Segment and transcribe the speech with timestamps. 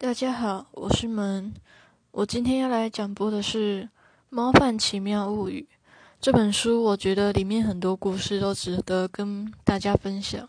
[0.00, 1.52] 大家好，我是门。
[2.12, 3.82] 我今天要来讲播的是
[4.28, 5.66] 《猫饭奇妙物语》
[6.20, 6.84] 这本书。
[6.84, 10.48] 我觉得里面很多故事都值得跟大家分享，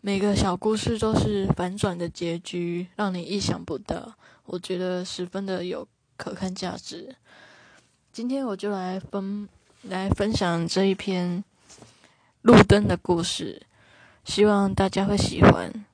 [0.00, 4.14] 每个小故事都是反转的结局，让你意想不到。
[4.46, 5.86] 我觉得十分的有
[6.16, 7.14] 可看价值。
[8.10, 9.46] 今天我就来分
[9.82, 11.44] 来分享这一篇
[12.40, 13.60] 路灯的故事，
[14.24, 15.84] 希望大家会喜欢。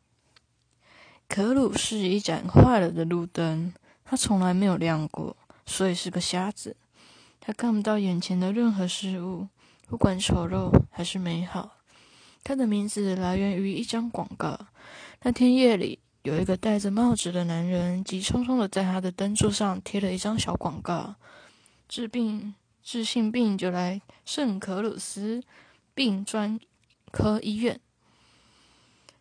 [1.29, 3.73] 可鲁是一盏坏了的路灯，
[4.05, 6.77] 它从来没有亮过，所以是个瞎子。
[7.41, 9.49] 他看不到眼前的任何事物，
[9.89, 11.79] 不管丑陋还是美好。
[12.45, 14.59] 他的名字来源于一张广告。
[15.23, 21.17] 那天夜里，有一个戴着帽子的男人急匆匆的在他的灯柱上贴了一张小广告：
[21.89, 25.43] 治病治性病就来圣可鲁斯
[25.95, 26.61] 病专
[27.11, 27.81] 科医院。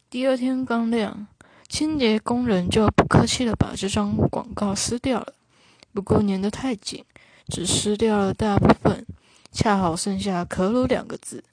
[0.09, 1.27] 第二天刚亮。
[1.73, 5.33] 清洁工人就不客气的把这张广告撕掉了，
[5.91, 7.03] 不过粘得太紧，
[7.47, 9.03] 只撕掉了大部分，
[9.51, 11.43] 恰好剩下“可鲁”两个字。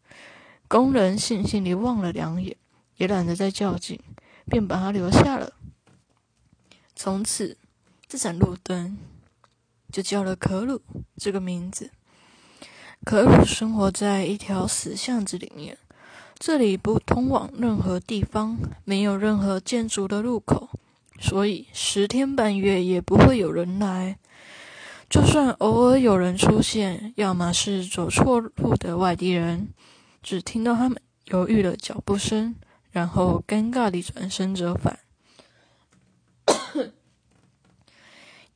[0.69, 2.55] 工人悻悻地望了两眼，
[2.99, 3.99] 也懒得再较劲，
[4.45, 5.55] 便把它留下了。
[6.95, 7.57] 从此，
[8.07, 8.99] 这盏路灯
[9.91, 10.83] 就叫了“可鲁”
[11.17, 11.91] 这个名字。
[13.07, 15.79] 可鲁生活在一条死巷子里面。
[16.41, 20.71] 这里不通往任何地方，没有任何建筑的入口，
[21.19, 24.19] 所以十天半月也不会有人来。
[25.11, 29.69] 就算偶尔有人出现，要么是走错路的外地人，
[30.23, 32.57] 只听到他们犹豫的脚步声，
[32.91, 34.97] 然后尴尬地转身折返；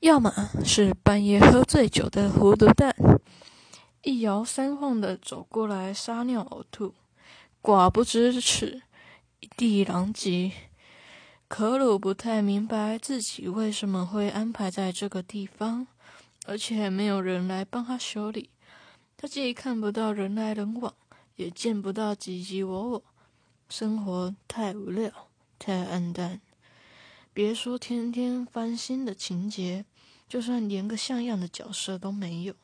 [0.01, 0.33] 要么
[0.65, 2.97] 是半夜喝醉酒的糊涂蛋，
[4.01, 6.95] 一摇三晃的走过来撒尿呕吐。
[7.65, 8.83] 寡不知耻，
[9.41, 10.53] 一地狼藉。
[11.49, 15.87] 可鲁不太明白自己为什么会安排在这个地方，
[16.45, 18.51] 而且没有人来帮他修理。
[19.17, 20.93] 他既看不到人来人往，
[21.37, 23.03] 也见不到唧唧我我，
[23.71, 25.11] 生活太无聊，
[25.59, 26.43] 太暗淡。
[27.33, 29.87] 别说天天翻新的情节，
[30.29, 32.55] 就算连个像样的角色都没有。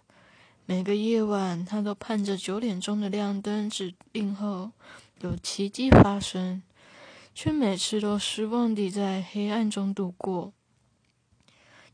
[0.70, 4.70] 每个夜晚，他都盼着九点钟的亮灯指令后
[5.19, 6.62] 有奇迹发生，
[7.34, 10.53] 却每次都失望地在黑暗中度过。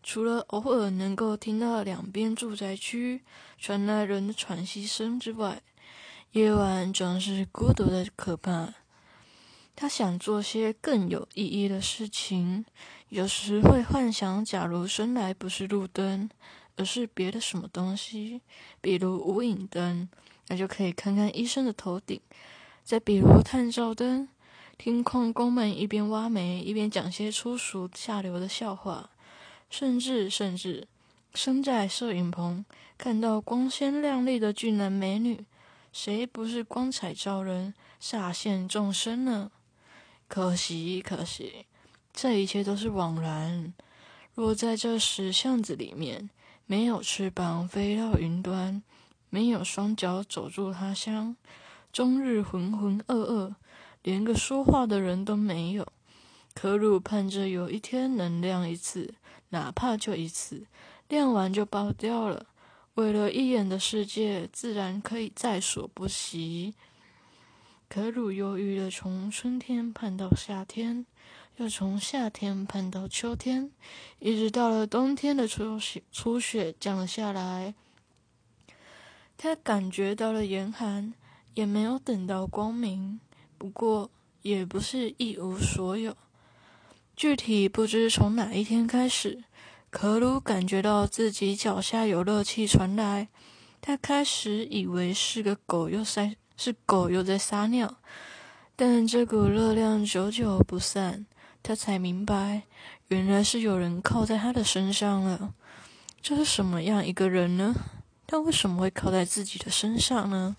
[0.02, 3.22] 除了偶尔能够听到两边住宅区
[3.56, 5.62] 传来人的喘息声之外，
[6.32, 8.74] 夜晚总是孤独的可怕。
[9.74, 12.66] 他想做些更有意义的事情，
[13.08, 16.28] 有时会幻想，假如生来不是路灯。
[16.76, 18.42] 而是别的什么东西，
[18.80, 20.08] 比如无影灯，
[20.48, 22.20] 那就可以看看医生的头顶；
[22.84, 24.28] 再比如探照灯，
[24.76, 29.08] 听矿工们一边挖煤一边讲些粗俗下流的笑话；
[29.70, 30.86] 甚至甚至，
[31.34, 32.64] 身在摄影棚
[32.98, 35.46] 看到光鲜亮丽的俊男美女，
[35.92, 39.50] 谁不是光彩照人、煞现众生呢？
[40.28, 41.64] 可惜，可惜，
[42.12, 43.72] 这一切都是枉然。
[44.34, 46.28] 若在这石巷子里面。
[46.68, 48.82] 没有翅膀飞到云端，
[49.30, 51.36] 没有双脚走入他乡，
[51.92, 53.54] 终日浑浑噩噩，
[54.02, 55.86] 连个说话的人都没有。
[56.54, 59.14] 可鲁盼着有一天能亮一次，
[59.50, 60.66] 哪怕就一次，
[61.08, 62.46] 亮完就爆掉了。
[62.94, 66.74] 为了一眼的世界，自然可以在所不惜。
[67.88, 71.06] 可鲁犹豫的从春天盼到夏天。
[71.58, 73.70] 又从夏天盼到秋天，
[74.18, 77.74] 一直到了冬天的初雪，初雪降了下来。
[79.38, 81.14] 他感觉到了严寒，
[81.54, 83.20] 也没有等到光明。
[83.56, 84.10] 不过，
[84.42, 86.14] 也不是一无所有。
[87.16, 89.42] 具体不知从哪一天开始，
[89.88, 93.28] 可鲁感觉到自己脚下有热气传来。
[93.80, 97.96] 他开始以为是个狗又撒，是狗又在撒尿。
[98.74, 101.24] 但这股热量久久不散。
[101.66, 102.62] 他才明白，
[103.08, 105.52] 原来是有人靠在他的身上了。
[106.22, 107.74] 这是什么样一个人呢？
[108.24, 110.56] 他为什么会靠在自己的身上呢？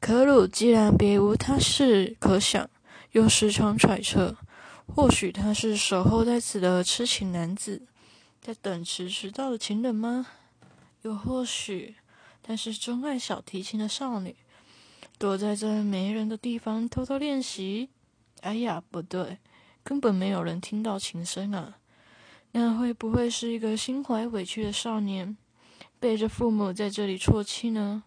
[0.00, 2.70] 可鲁既然别无他事可想，
[3.12, 4.38] 又时常揣测，
[4.86, 7.82] 或许他是守候在此的痴情男子，
[8.40, 10.28] 在等迟迟到的情人吗？
[11.02, 11.96] 又或许
[12.42, 14.34] 他是钟爱小提琴的少女，
[15.18, 17.90] 躲在这没人的地方偷偷练习。
[18.44, 19.38] 哎呀，不对，
[19.82, 21.78] 根本没有人听到琴声啊！
[22.52, 25.34] 那会不会是一个心怀委屈的少年，
[25.98, 28.04] 背着父母在这里啜泣呢？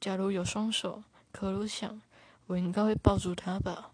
[0.00, 2.02] 假如有双手，可鲁想，
[2.48, 3.92] 我应该会抱住他吧。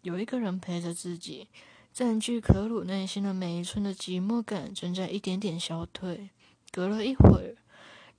[0.00, 1.48] 有一个人陪着自己，
[1.92, 6.30] 占据可鲁内心的每一寸的寂寞感正在一点点消退。
[6.72, 7.56] 隔了一会儿，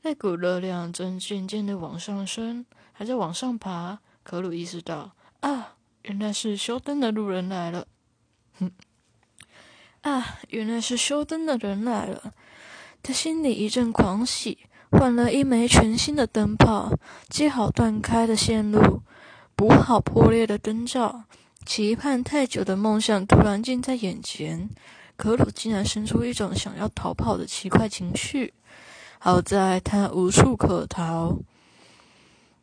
[0.03, 3.99] 那股热量正渐渐的往上升，还在往上爬。
[4.21, 7.87] 可鲁意识到，啊，原来是修灯的路人来了。
[8.59, 8.71] 哼，
[10.01, 12.33] 啊，原来是修灯的人来了。
[13.03, 14.57] 他心里一阵狂喜，
[14.91, 16.93] 换了一枚全新的灯泡，
[17.29, 19.01] 接好断开的线路，
[19.55, 21.23] 补好破裂的灯罩。
[21.65, 24.69] 期盼太久的梦想突然近在眼前，
[25.15, 28.53] 可鲁竟然生出一种想要逃跑的奇怪情绪。
[29.19, 31.37] 好在他无处可逃，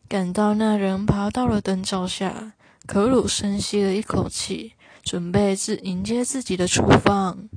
[0.09, 2.55] 赶到那人爬到了灯罩下，
[2.89, 7.51] 可鲁深吸了一口气，准备自迎接自己的处方。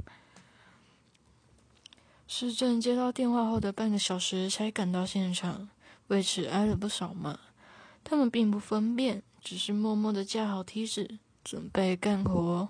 [2.28, 5.70] 市政接到电话后的半个小时才赶到现场，
[6.08, 7.40] 为此挨了不少骂。
[8.04, 12.68] 他们并不分辨，只是默默的架好梯子，准备干活。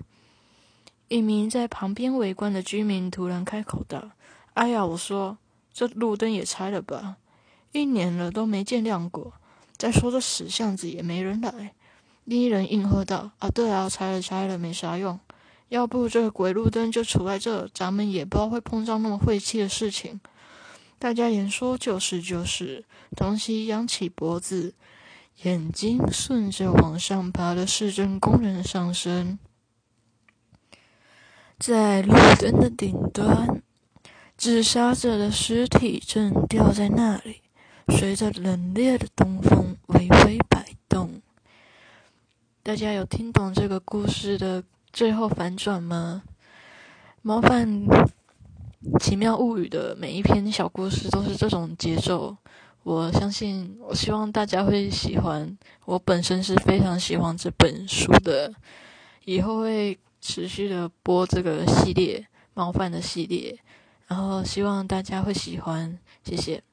[1.08, 4.12] 一名在旁边围观的居民突然开口道
[4.54, 5.40] ：“哎呀，我说，
[5.74, 7.18] 这路灯也拆了吧？
[7.72, 9.34] 一年了都没见亮过。
[9.78, 11.74] 再说这死巷子也没人来。”
[12.24, 15.20] 另一人应和道：“啊，对啊，拆了拆了，没啥用。”
[15.70, 20.20] 要不这鬼路灯就杵在这，咱们也不知道会碰上那么晦气的事情。
[21.00, 22.84] 大家言说就是就是，
[23.16, 24.74] 东西扬起脖子，
[25.44, 29.40] 眼睛顺着往上爬的市政工人上升，
[31.58, 33.64] 在路灯的顶端，
[34.36, 37.42] 自杀者的尸体正吊在那里，
[37.88, 41.22] 随着冷冽的东风微微摆动。
[42.72, 44.64] 大家有听懂这个故事的？
[44.94, 46.24] 最后反转吗？
[47.22, 47.86] 猫饭
[48.98, 52.38] 奇妙物语的每一篇小故事都是这种节奏，
[52.84, 55.58] 我相信，我希望大家会喜欢。
[55.84, 58.54] 我本身是非常喜欢这本书的，
[59.26, 63.60] 以后会持续的播这个系列猫饭的系列，
[64.08, 66.64] 然后希望大家会喜欢，谢谢。